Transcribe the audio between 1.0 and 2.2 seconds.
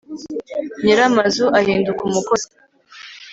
amazu ahinduka